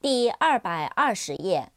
[0.00, 1.72] 第二百二十页。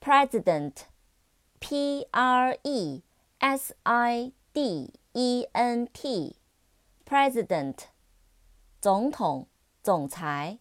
[0.00, 3.02] President，P R E
[3.38, 7.86] S I D E N T，President，
[8.80, 9.48] 总统、
[9.82, 10.60] 总裁。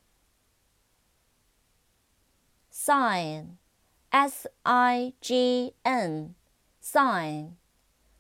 [2.72, 7.58] Sign，S I G N，Sign，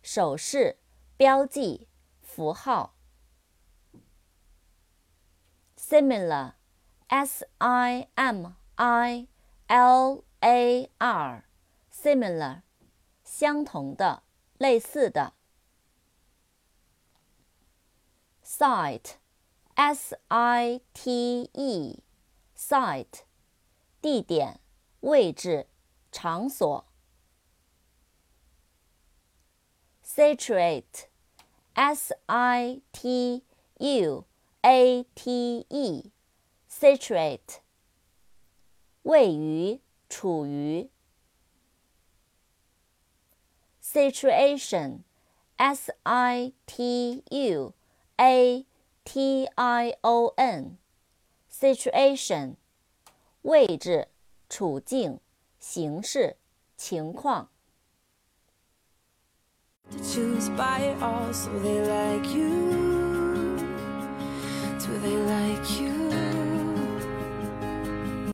[0.04, 0.77] 手势、
[1.18, 1.88] 标记、
[2.21, 2.93] 符号。
[5.75, 6.57] Similar。
[7.07, 9.28] S I M I
[9.68, 12.64] L A R，similar，
[13.24, 14.24] 相同的，
[14.57, 15.34] 类似的。
[18.43, 23.21] Site，S I T E，site，
[24.01, 24.60] 地点、
[25.01, 25.68] 位置、
[26.12, 26.86] 场所。
[30.04, 33.45] Situate，S I T
[33.78, 34.26] U
[34.62, 36.12] A T E。
[36.70, 37.62] Situate，
[39.04, 39.80] 位于，
[40.10, 40.90] 处于。
[43.82, 47.74] Situation，S I T U
[48.18, 48.66] A
[49.04, 52.58] T I O N，Situation，
[53.42, 54.09] 位置，
[54.50, 55.20] 处境，
[55.59, 56.38] 形式，
[56.76, 57.50] 情况。
[59.90, 62.77] To choose by all, so they like you?